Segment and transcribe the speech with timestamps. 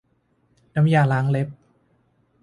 [0.75, 1.47] น้ำยาล้างเล็บ